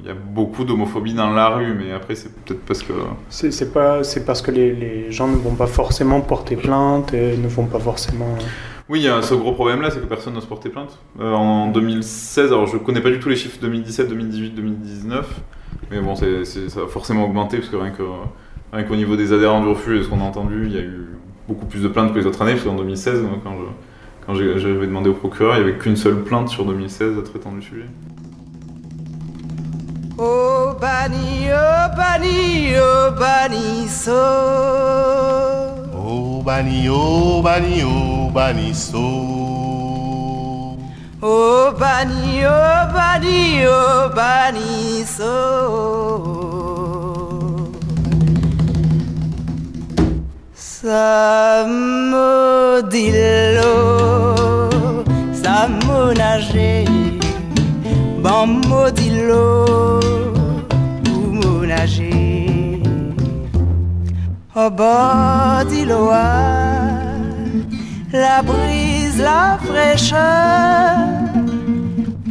il 0.00 0.06
y 0.06 0.10
a 0.10 0.14
beaucoup 0.14 0.64
d'homophobie 0.64 1.14
dans 1.14 1.30
la 1.30 1.48
rue, 1.48 1.72
mais 1.72 1.92
après, 1.92 2.14
c'est 2.14 2.34
peut-être 2.44 2.60
parce 2.66 2.82
que 2.82 2.92
C'est 3.30 3.52
c'est 3.52 3.72
pas, 3.72 4.04
c'est 4.04 4.26
parce 4.26 4.42
que 4.42 4.50
les, 4.50 4.74
les 4.74 5.12
gens 5.12 5.28
ne 5.28 5.36
vont 5.36 5.54
pas 5.54 5.66
forcément 5.68 6.20
porter 6.20 6.56
plainte 6.56 7.14
et 7.14 7.38
ne 7.38 7.48
vont 7.48 7.66
pas 7.66 7.78
forcément. 7.78 8.36
Oui, 8.88 9.00
il 9.00 9.04
y 9.04 9.08
a 9.08 9.20
ce 9.20 9.34
gros 9.34 9.52
problème-là, 9.52 9.90
c'est 9.90 9.98
que 10.00 10.06
personne 10.06 10.34
n'ose 10.34 10.46
porter 10.46 10.68
plainte. 10.68 10.96
Euh, 11.20 11.32
en 11.32 11.68
2016, 11.72 12.52
alors 12.52 12.66
je 12.66 12.76
connais 12.76 13.00
pas 13.00 13.10
du 13.10 13.18
tout 13.18 13.28
les 13.28 13.34
chiffres 13.36 13.58
2017, 13.60 14.08
2018, 14.08 14.50
2019, 14.54 15.28
mais 15.90 16.00
bon, 16.00 16.14
c'est, 16.14 16.44
c'est- 16.44 16.68
ça 16.68 16.80
a 16.82 16.86
forcément 16.86 17.24
augmenté, 17.24 17.56
parce 17.58 17.68
que 17.68 17.76
rien, 17.76 17.90
que, 17.90 18.02
rien 18.72 18.84
qu'au 18.84 18.94
niveau 18.94 19.16
des 19.16 19.32
adhérents 19.32 19.60
du 19.60 19.68
refuge 19.68 20.00
et 20.00 20.04
ce 20.04 20.08
qu'on 20.08 20.20
a 20.20 20.24
entendu, 20.24 20.66
il 20.66 20.72
y 20.72 20.78
a 20.78 20.82
eu 20.82 21.08
beaucoup 21.48 21.66
plus 21.66 21.82
de 21.82 21.88
plaintes 21.88 22.12
que 22.14 22.18
les 22.20 22.26
autres 22.26 22.40
années, 22.42 22.52
parce 22.52 22.64
qu'en 22.64 22.76
2016, 22.76 23.22
moi, 23.22 23.38
quand, 23.42 23.54
je, 23.56 23.64
quand 24.26 24.34
j'ai- 24.34 24.58
j'avais 24.60 24.86
demandé 24.86 25.10
au 25.10 25.14
procureur, 25.14 25.56
il 25.56 25.64
n'y 25.64 25.68
avait 25.68 25.78
qu'une 25.78 25.96
seule 25.96 26.22
plainte 26.22 26.48
sur 26.48 26.64
2016 26.64 27.14
traitant 27.24 27.50
du 27.50 27.62
sujet. 27.62 27.86
Oh 30.18 30.74
Bani, 30.80 31.48
oh 31.50 31.96
Bani, 31.96 32.70
oh 32.78 33.10
Bani 33.18 33.88
so. 33.88 34.12
Oh 36.46 36.48
Bani, 36.48 36.86
oh 36.88 37.42
Bani, 37.42 37.82
oh 37.82 38.30
Bani 38.30 38.72
so. 38.72 39.02
Oh 41.20 41.74
Bani, 41.76 42.44
oh 42.44 42.86
Bani, 42.94 43.66
oh 43.66 44.08
Bani 44.14 45.02
so. 45.02 45.32
Samodillo, 52.76 53.95
Au 64.66 64.70
bord 64.70 65.64
d'Iloa, 65.70 66.42
la 68.12 68.42
brise, 68.42 69.18
la 69.20 69.58
fraîcheur, 69.64 70.96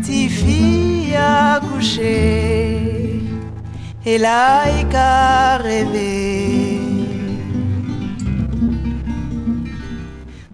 ti 0.04 0.28
fille 0.28 1.16
à 1.16 1.62
coucher, 1.62 3.22
et 4.06 4.18
qu'à 4.92 5.58
rêver. 5.64 6.82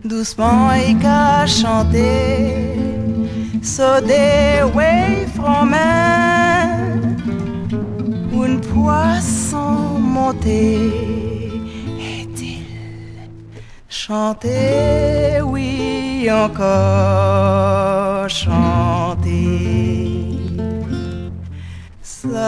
Doucement, 0.03 0.73
il 0.87 0.99
qu'à 0.99 1.47
chanter, 1.47 2.77
so 3.63 3.99
they 4.01 4.59
away 4.59 5.25
from 5.33 5.71
man, 5.71 7.17
un 8.31 8.59
poisson 8.71 9.99
monté. 9.99 11.31
Chanter, 14.11 15.39
oui, 15.41 16.27
encore 16.29 18.27
chanter. 18.27 19.29
Samodillo, 22.01 22.41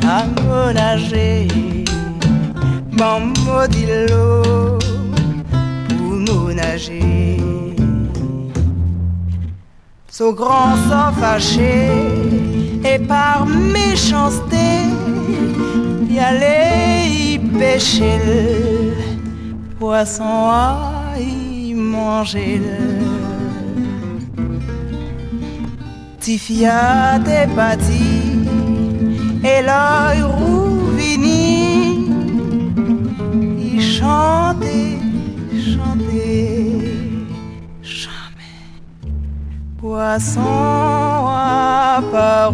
samonager, 0.00 1.48
bambodillo, 2.92 4.78
pour 5.88 6.14
nous 6.26 6.52
nager. 6.54 7.40
So 10.08 10.32
grand 10.32 10.76
sans 10.88 11.10
fâché, 11.20 11.90
et 12.84 13.00
par 13.00 13.46
méchanceté, 13.46 14.91
y 16.12 16.18
aller 16.18 17.08
y 17.08 17.38
pêcher 17.38 18.18
le 18.26 18.94
poisson 19.78 20.24
à 20.24 21.14
y 21.18 21.74
manger 21.74 22.60
Tifia 26.20 27.18
t'es 27.24 27.46
parti 27.54 28.04
et 29.42 29.60
l'œil 29.68 30.22
rouvini 30.22 32.02
il 33.74 33.80
chantait, 33.80 34.98
chantait, 35.50 36.78
jamais. 37.82 38.60
Poisson 39.78 40.40
à 41.26 42.00
par 42.12 42.52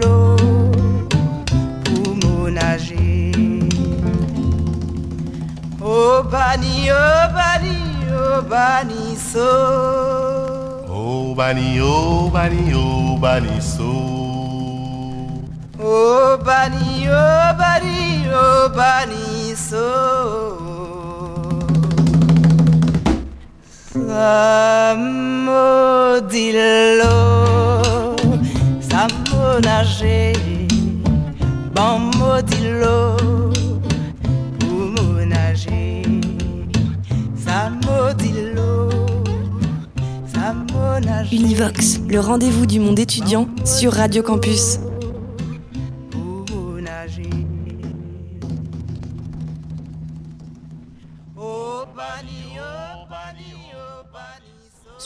l'eau 0.00 0.36
pour 1.84 2.14
mon 2.22 2.50
nager 2.50 3.32
oh 5.82 6.22
bani 6.30 6.90
oh 6.90 7.24
bani 7.36 7.76
oh 8.12 8.42
bani 8.42 9.16
so 9.16 9.48
Oh 10.88 11.34
bani, 11.34 11.78
oh 11.80 12.30
bani, 12.32 12.72
oh 12.74 13.18
oh 16.38 17.54
bani 17.58 18.26
oh 18.32 18.68
bani 18.74 19.54
so 19.54 20.65
ça 24.16 24.96
maudit 24.96 26.52
l'eau 26.52 28.16
ça 28.88 29.06
me 29.06 29.60
nager. 29.60 30.32
Univox, 41.32 42.00
le 42.08 42.20
rendez-vous 42.20 42.64
du 42.64 42.80
monde 42.80 42.98
étudiant 42.98 43.48
sur 43.64 43.92
Radio 43.92 44.22
Campus. 44.22 44.78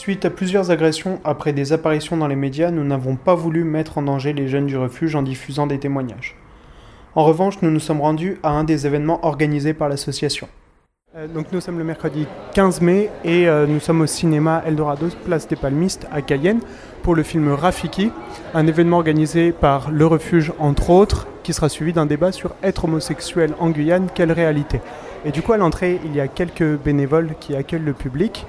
Suite 0.01 0.25
à 0.25 0.31
plusieurs 0.31 0.71
agressions 0.71 1.21
après 1.23 1.53
des 1.53 1.73
apparitions 1.73 2.17
dans 2.17 2.25
les 2.25 2.35
médias, 2.35 2.71
nous 2.71 2.83
n'avons 2.83 3.15
pas 3.15 3.35
voulu 3.35 3.63
mettre 3.63 3.99
en 3.99 4.01
danger 4.01 4.33
les 4.33 4.47
jeunes 4.47 4.65
du 4.65 4.75
refuge 4.75 5.15
en 5.15 5.21
diffusant 5.21 5.67
des 5.67 5.77
témoignages. 5.77 6.35
En 7.13 7.23
revanche, 7.23 7.61
nous 7.61 7.69
nous 7.69 7.79
sommes 7.79 8.01
rendus 8.01 8.39
à 8.41 8.49
un 8.49 8.63
des 8.63 8.87
événements 8.87 9.23
organisés 9.23 9.75
par 9.75 9.89
l'association. 9.89 10.49
Euh, 11.15 11.27
donc 11.27 11.51
nous 11.51 11.61
sommes 11.61 11.77
le 11.77 11.83
mercredi 11.83 12.25
15 12.55 12.81
mai 12.81 13.11
et 13.23 13.47
euh, 13.47 13.67
nous 13.67 13.79
sommes 13.79 14.01
au 14.01 14.07
cinéma 14.07 14.63
Eldorado, 14.65 15.05
place 15.23 15.47
des 15.47 15.55
Palmistes 15.55 16.07
à 16.11 16.23
Cayenne 16.23 16.61
pour 17.03 17.13
le 17.13 17.21
film 17.21 17.51
Rafiki, 17.51 18.11
un 18.55 18.65
événement 18.65 18.97
organisé 18.97 19.51
par 19.51 19.91
le 19.91 20.07
refuge 20.07 20.51
entre 20.57 20.89
autres 20.89 21.27
qui 21.43 21.53
sera 21.53 21.69
suivi 21.69 21.93
d'un 21.93 22.07
débat 22.07 22.31
sur 22.31 22.55
être 22.63 22.85
homosexuel 22.85 23.53
en 23.59 23.69
Guyane, 23.69 24.07
quelle 24.15 24.31
réalité? 24.31 24.81
Et 25.25 25.31
du 25.31 25.43
coup 25.43 25.53
à 25.53 25.57
l'entrée 25.57 25.99
il 26.03 26.15
y 26.15 26.19
a 26.19 26.27
quelques 26.27 26.79
bénévoles 26.79 27.35
qui 27.39 27.55
accueillent 27.55 27.85
le 27.85 27.93
public 27.93 28.47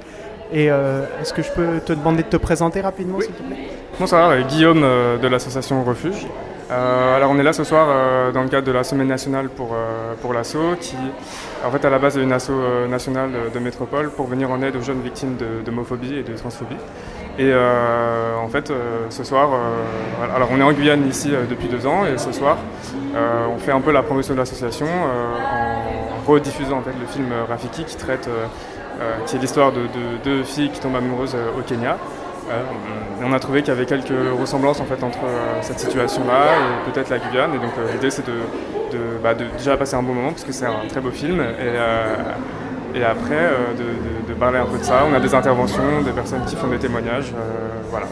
et 0.53 0.71
euh, 0.71 1.05
est-ce 1.21 1.33
que 1.33 1.43
je 1.43 1.51
peux 1.51 1.81
te 1.85 1.93
demander 1.93 2.23
de 2.23 2.29
te 2.29 2.37
présenter 2.37 2.81
rapidement 2.81 3.21
s'il 3.21 3.33
te 3.33 3.43
plaît? 3.43 3.69
Bonsoir, 3.99 4.31
euh, 4.31 4.43
Guillaume 4.43 4.83
euh, 4.85 5.19
de 5.19 5.29
l'association 5.29 5.83
Refuge. 5.85 6.27
Euh, 6.73 7.17
alors 7.17 7.31
on 7.31 7.39
est 7.39 7.43
là 7.43 7.53
ce 7.53 7.65
soir 7.65 7.87
euh, 7.91 8.33
dans 8.33 8.43
le 8.43 8.49
cadre 8.49 8.67
de 8.67 8.73
la 8.73 8.83
semaine 8.83 9.09
nationale 9.09 9.49
pour, 9.51 9.75
euh, 9.75 10.15
pour 10.23 10.33
l'asso 10.33 10.57
qui 10.81 10.97
en 11.67 11.71
fait 11.71 11.85
à 11.85 11.91
la 11.91 11.99
base 11.99 12.17
est 12.17 12.23
une 12.23 12.33
asso 12.33 12.53
nationale 12.89 13.31
de, 13.53 13.59
métropole 13.59 14.11
pour 14.11 14.27
venir 14.27 14.51
en 14.51 14.63
aide 14.63 14.77
aux 14.77 14.81
jeunes 14.81 15.03
victimes 15.03 15.37
d'homophobie 15.65 16.15
et 16.15 16.23
de 16.23 16.35
transphobie. 16.35 16.77
Et 17.39 17.53
en 17.55 18.49
fait 18.49 18.73
ce 19.11 19.25
soir, 19.25 19.51
alors 20.35 20.49
on 20.53 20.59
est 20.59 20.63
en 20.63 20.73
Guyane 20.73 21.07
ici 21.09 21.31
depuis 21.49 21.69
deux 21.69 21.87
ans 21.87 22.05
et 22.05 22.19
ce 22.19 22.33
soir 22.33 22.59
on 23.15 23.59
fait 23.59 23.73
un 23.73 23.81
peu 23.81 23.93
la 23.93 24.03
promotion 24.03 24.35
de 24.35 24.41
l'association 24.41 24.87
en 24.87 26.27
rediffusant 26.27 26.79
en 26.79 26.83
fait, 26.83 26.95
le 26.99 27.07
film 27.07 27.29
Rafiki 27.49 27.85
qui 27.85 27.97
traite 27.97 28.29
qui 29.27 29.37
est 29.37 29.39
l'histoire 29.39 29.73
de, 29.73 29.81
de 29.83 30.19
deux 30.25 30.43
filles 30.45 30.71
qui 30.71 30.81
tombent 30.81 30.97
amoureuses 30.97 31.35
euh, 31.35 31.59
au 31.59 31.63
Kenya. 31.63 31.97
Euh, 32.51 32.63
on 33.25 33.33
a 33.33 33.39
trouvé 33.39 33.63
qu'il 33.63 33.73
y 33.73 33.77
avait 33.77 33.87
quelques 33.87 34.13
ressemblances 34.39 34.81
en 34.81 34.85
fait 34.85 35.03
entre 35.05 35.19
euh, 35.25 35.59
cette 35.63 35.79
situation-là 35.79 36.57
et 36.59 36.91
peut-être 36.91 37.09
la 37.11 37.19
Guyane. 37.19 37.53
Donc 37.53 37.73
euh, 37.79 37.93
l'idée 37.93 38.11
c'est 38.11 38.25
bah, 39.23 39.35
de 39.35 39.45
déjà 39.57 39.77
passer 39.77 39.95
un 39.95 40.03
bon 40.03 40.13
moment 40.13 40.31
parce 40.31 40.45
que 40.45 40.53
c'est 40.53 40.67
un 40.67 40.87
très 40.89 41.01
beau 41.01 41.11
film. 41.11 41.41
Et, 41.41 41.45
euh, 41.61 42.15
après 43.11 43.35
euh, 43.37 43.73
de, 43.79 44.29
de- 44.33 44.39
parler 44.39 44.59
un 44.59 44.67
peu 44.67 44.77
de 44.79 44.83
ça. 44.83 45.05
On 45.11 45.15
a 45.15 45.21
des 45.21 45.35
interventions, 45.35 46.03
des 46.05 46.11
personnes 46.11 46.45
qui 46.47 46.57
font 46.57 46.67
des 46.67 46.79
témoignages. 46.79 47.33
euh, 47.33 47.69
voilà. 47.91 48.07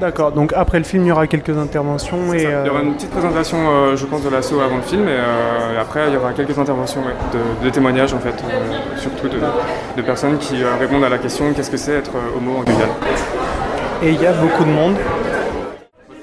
D'accord, 0.00 0.32
donc 0.32 0.52
après 0.56 0.78
le 0.78 0.84
film 0.84 1.04
il 1.04 1.08
y 1.08 1.12
aura 1.12 1.26
quelques 1.26 1.56
interventions 1.58 2.32
et... 2.32 2.38
Il 2.42 2.66
y 2.66 2.70
aura 2.70 2.80
euh, 2.80 2.84
une 2.84 2.94
petite 2.94 3.10
présentation, 3.10 3.58
euh, 3.58 3.96
je 3.96 4.06
pense, 4.06 4.24
de 4.24 4.30
l'assaut 4.30 4.60
avant 4.60 4.76
le 4.76 4.82
film, 4.82 5.06
et, 5.06 5.10
euh, 5.10 5.74
et 5.74 5.78
après 5.78 6.08
il 6.08 6.14
y 6.14 6.16
aura 6.16 6.32
quelques 6.32 6.58
interventions, 6.58 7.00
ouais, 7.02 7.14
de, 7.34 7.66
de 7.66 7.70
témoignages 7.70 8.14
en 8.14 8.18
fait, 8.18 8.30
euh, 8.30 8.96
surtout 8.96 9.28
de, 9.28 9.38
de 9.96 10.02
personnes 10.02 10.38
qui 10.38 10.62
euh, 10.62 10.76
répondent 10.80 11.04
à 11.04 11.10
la 11.10 11.18
question 11.18 11.52
qu'est-ce 11.52 11.70
que 11.70 11.76
c'est 11.76 11.92
être 11.92 12.12
homo 12.36 12.56
en 12.58 12.62
Guyane? 12.62 12.88
et 14.02 14.10
il 14.12 14.20
y 14.22 14.26
a 14.26 14.32
beaucoup 14.32 14.64
de 14.64 14.70
monde. 14.70 14.94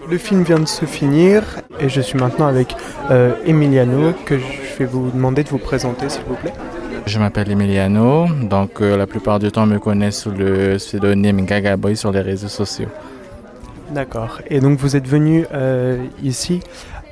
Le 0.10 0.18
film 0.18 0.42
vient 0.44 0.60
de 0.60 0.68
se 0.68 0.86
finir 0.86 1.44
et 1.80 1.90
je 1.90 2.02
suis 2.02 2.18
maintenant 2.18 2.48
avec 2.48 2.76
euh, 3.12 3.34
Emiliano 3.46 4.14
que 4.26 4.40
je 4.40 4.78
vais 4.80 4.86
vous 4.86 5.12
demander 5.12 5.44
de 5.44 5.50
vous 5.50 5.58
présenter 5.60 6.10
s'il 6.10 6.24
vous 6.28 6.36
plaît. 6.36 6.54
Je 7.06 7.20
m'appelle 7.20 7.52
Emiliano, 7.52 8.26
donc 8.42 8.82
euh, 8.82 8.98
la 8.98 9.06
plupart 9.06 9.38
du 9.40 9.52
temps 9.52 9.64
on 9.64 9.68
me 9.68 9.80
connaît 9.80 10.12
sous 10.12 10.32
le 10.32 10.78
pseudonyme 10.78 11.46
Gagaboy 11.46 11.96
sur 11.96 12.12
les 12.12 12.22
réseaux 12.22 12.48
sociaux. 12.48 12.88
D'accord. 13.92 14.42
Et 14.50 14.60
donc 14.60 14.78
vous 14.80 14.96
êtes 14.96 15.08
venu 15.08 15.46
euh, 15.54 16.04
ici 16.22 16.60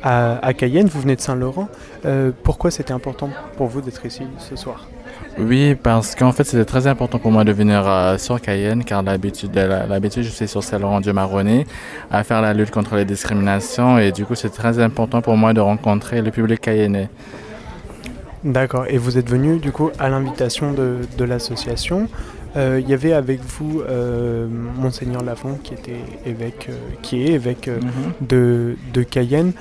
à, 0.03 0.45
à 0.45 0.53
Cayenne, 0.53 0.87
vous 0.87 1.01
venez 1.01 1.15
de 1.15 1.21
Saint-Laurent. 1.21 1.69
Euh, 2.05 2.31
pourquoi 2.43 2.69
c'était 2.69 2.93
important 2.93 3.29
pour 3.57 3.67
vous 3.67 3.81
d'être 3.81 4.05
ici 4.05 4.23
ce 4.39 4.55
soir? 4.55 4.87
Oui, 5.39 5.75
parce 5.75 6.15
qu'en 6.15 6.31
fait 6.31 6.43
c'était 6.43 6.65
très 6.65 6.87
important 6.87 7.17
pour 7.19 7.31
moi 7.31 7.43
de 7.43 7.51
venir 7.51 7.87
euh, 7.87 8.17
sur 8.17 8.39
Cayenne, 8.41 8.83
car 8.83 9.03
l'habitude, 9.03 9.51
je 9.53 10.29
suis 10.29 10.47
sur 10.47 10.63
Saint-Laurent-Dieu-Marronné 10.63 11.65
à 12.11 12.23
faire 12.23 12.41
la 12.41 12.53
lutte 12.53 12.71
contre 12.71 12.95
les 12.95 13.05
discriminations, 13.05 13.97
et 13.97 14.11
du 14.11 14.25
coup 14.25 14.35
c'est 14.35 14.49
très 14.49 14.79
important 14.79 15.21
pour 15.21 15.37
moi 15.37 15.53
de 15.53 15.61
rencontrer 15.61 16.21
le 16.21 16.31
public 16.31 16.61
cayennais. 16.61 17.09
D'accord. 18.43 18.85
Et 18.87 18.97
vous 18.97 19.17
êtes 19.17 19.29
venu 19.29 19.57
du 19.57 19.71
coup 19.71 19.89
à 19.97 20.07
l'invitation 20.09 20.71
de, 20.71 20.99
de 21.17 21.23
l'association. 21.23 22.07
Euh, 22.55 22.79
Il 22.81 22.89
y 22.89 22.93
avait 22.93 23.13
avec 23.13 23.41
vous 23.41 23.81
euh, 23.81 24.47
Monseigneur 24.77 25.23
Lafont 25.23 25.59
qui 25.63 25.73
était 25.73 25.99
évêque, 26.25 26.67
euh, 26.69 26.77
qui 27.01 27.23
est 27.23 27.33
évêque 27.33 27.67
euh, 27.67 27.79
de, 28.21 28.75
de 28.93 29.03
Cayenne. 29.03 29.51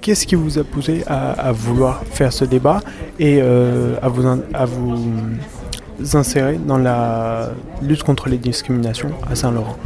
Qu'est-ce 0.00 0.26
qui 0.26 0.34
vous 0.34 0.58
a 0.58 0.64
poussé 0.64 1.02
à, 1.06 1.30
à 1.32 1.52
vouloir 1.52 2.02
faire 2.04 2.30
ce 2.32 2.44
débat 2.44 2.80
et 3.18 3.40
à, 3.40 4.08
vous 4.08 4.26
in- 4.26 4.40
à 4.52 4.66
vous 4.66 4.98
insérer 6.12 6.58
dans 6.58 6.76
la 6.76 7.50
lutte 7.80 8.02
contre 8.02 8.28
les 8.28 8.36
discriminations 8.36 9.12
à 9.30 9.34
Saint-Laurent? 9.34 9.78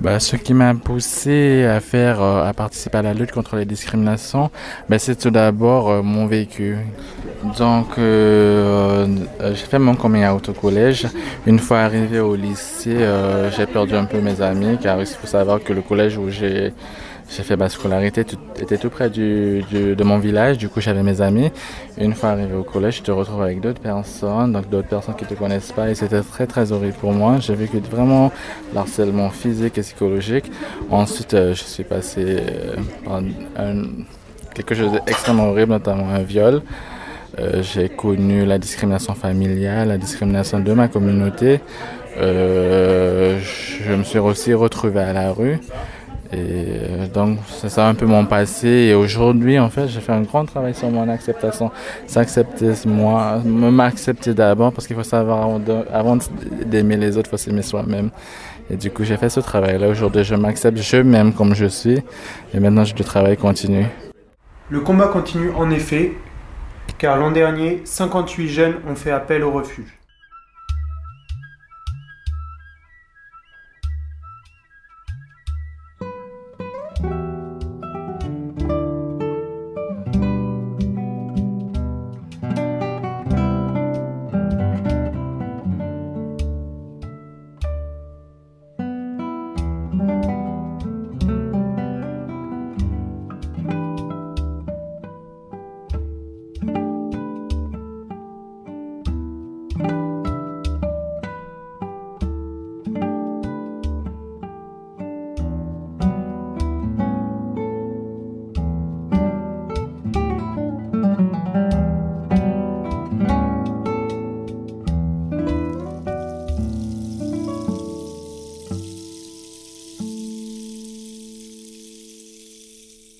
Bah, 0.00 0.20
ce 0.20 0.36
qui 0.36 0.54
m'a 0.54 0.74
poussé 0.74 1.64
à 1.64 1.80
faire, 1.80 2.20
euh, 2.20 2.44
à 2.44 2.52
participer 2.52 2.98
à 2.98 3.02
la 3.02 3.14
lutte 3.14 3.32
contre 3.32 3.56
les 3.56 3.64
discriminations, 3.64 4.50
bah, 4.88 4.98
c'est 4.98 5.16
tout 5.16 5.30
d'abord 5.30 5.90
euh, 5.90 6.02
mon 6.02 6.26
vécu. 6.26 6.76
Donc, 7.58 7.98
euh, 7.98 9.06
j'ai 9.40 9.66
fait 9.66 9.78
mon 9.78 9.94
coming 9.94 10.26
out 10.26 10.48
au 10.48 10.52
collège. 10.52 11.06
Une 11.46 11.58
fois 11.58 11.80
arrivé 11.80 12.20
au 12.20 12.34
lycée, 12.34 13.06
j'ai 13.56 13.66
perdu 13.66 13.94
un 13.94 14.04
peu 14.04 14.20
mes 14.20 14.40
amis, 14.40 14.78
car 14.80 14.98
il 15.00 15.06
faut 15.06 15.26
savoir 15.26 15.62
que 15.62 15.72
le 15.72 15.82
collège 15.82 16.16
où 16.16 16.30
j'ai 16.30 16.72
j'ai 17.30 17.42
fait 17.42 17.56
ma 17.56 17.68
scolarité 17.68 18.24
tout- 18.24 18.38
était 18.60 18.76
tout 18.78 18.90
près 18.90 19.10
de 19.10 20.02
mon 20.04 20.18
village, 20.18 20.58
du 20.58 20.68
coup 20.68 20.80
j'avais 20.80 21.02
mes 21.02 21.20
amis. 21.20 21.50
Une 21.98 22.14
fois 22.14 22.30
arrivé 22.30 22.54
au 22.54 22.62
collège, 22.62 22.98
je 22.98 23.02
te 23.02 23.10
retrouve 23.10 23.42
avec 23.42 23.60
d'autres 23.60 23.80
personnes, 23.80 24.52
donc 24.52 24.68
d'autres 24.68 24.88
personnes 24.88 25.14
qui 25.16 25.24
ne 25.24 25.30
te 25.30 25.34
connaissent 25.34 25.72
pas, 25.72 25.90
et 25.90 25.94
c'était 25.94 26.20
très 26.22 26.46
très 26.46 26.70
horrible 26.72 26.94
pour 27.00 27.12
moi. 27.12 27.38
J'ai 27.40 27.54
vécu 27.54 27.78
vraiment 27.90 28.30
l'harcèlement 28.74 29.30
physique 29.30 29.78
et 29.78 29.80
psychologique. 29.82 30.50
Ensuite, 30.90 31.34
euh, 31.34 31.54
je 31.54 31.64
suis 31.64 31.84
passé 31.84 32.24
euh, 32.26 32.76
par 33.04 33.16
un- 33.16 33.84
quelque 34.54 34.74
chose 34.74 34.92
d'extrêmement 35.06 35.48
horrible, 35.48 35.72
notamment 35.72 36.08
un 36.10 36.22
viol. 36.22 36.62
Euh, 37.40 37.62
j'ai 37.62 37.88
connu 37.88 38.44
la 38.46 38.58
discrimination 38.58 39.14
familiale, 39.14 39.88
la 39.88 39.98
discrimination 39.98 40.60
de 40.60 40.72
ma 40.72 40.86
communauté. 40.86 41.60
Euh, 42.16 43.40
je 43.40 43.92
me 43.92 44.04
suis 44.04 44.20
aussi 44.20 44.54
retrouvé 44.54 45.00
à 45.00 45.12
la 45.12 45.32
rue. 45.32 45.58
Et 46.34 46.80
euh, 46.90 47.06
donc, 47.06 47.38
c'est 47.46 47.68
ça 47.68 47.86
un 47.86 47.94
peu 47.94 48.06
mon 48.06 48.26
passé. 48.26 48.68
Et 48.68 48.94
aujourd'hui, 48.94 49.58
en 49.58 49.70
fait, 49.70 49.86
j'ai 49.86 50.00
fait 50.00 50.12
un 50.12 50.22
grand 50.22 50.44
travail 50.44 50.74
sur 50.74 50.90
mon 50.90 51.08
acceptation. 51.08 51.70
S'accepter 52.06 52.72
moi, 52.86 53.40
m'accepter 53.44 54.34
d'abord, 54.34 54.72
parce 54.72 54.86
qu'il 54.86 54.96
faut 54.96 55.04
savoir, 55.04 55.60
avant 55.92 56.18
d'aimer 56.66 56.96
les 56.96 57.16
autres, 57.16 57.28
il 57.28 57.30
faut 57.30 57.36
s'aimer 57.36 57.62
soi-même. 57.62 58.10
Et 58.68 58.76
du 58.76 58.90
coup, 58.90 59.04
j'ai 59.04 59.16
fait 59.16 59.28
ce 59.28 59.40
travail-là. 59.40 59.88
Aujourd'hui, 59.88 60.24
je 60.24 60.34
m'accepte, 60.34 60.78
je 60.78 60.96
m'aime 60.96 61.32
comme 61.32 61.54
je 61.54 61.66
suis. 61.66 62.00
Et 62.52 62.58
maintenant, 62.58 62.82
le 62.82 63.04
travail 63.04 63.36
continue. 63.36 63.86
Le 64.70 64.80
combat 64.80 65.08
continue 65.08 65.50
en 65.56 65.70
effet, 65.70 66.14
car 66.98 67.16
l'an 67.16 67.30
dernier, 67.30 67.82
58 67.84 68.48
jeunes 68.48 68.74
ont 68.90 68.96
fait 68.96 69.10
appel 69.12 69.44
au 69.44 69.52
refuge. 69.52 69.98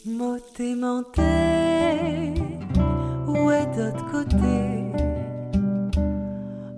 Moté 0.06 0.74
menté, 0.74 1.22
où 3.26 3.50
est 3.50 3.66
d'autre 3.74 4.04
côté? 4.12 4.36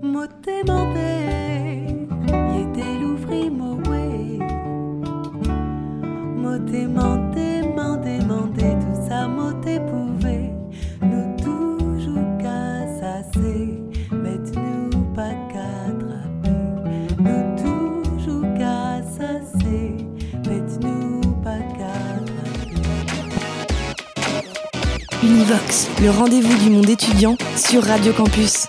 Moté 0.00 0.62
menté, 0.64 1.88
y 2.30 2.60
était 2.62 2.94
l'ouvri 3.00 3.50
moué. 3.50 4.38
Moté 6.36 6.86
menté, 6.86 7.25
Univox, 25.26 25.88
le 26.02 26.10
rendez-vous 26.10 26.56
du 26.58 26.70
monde 26.70 26.88
étudiant 26.88 27.36
sur 27.56 27.82
Radio 27.82 28.12
Campus. 28.12 28.68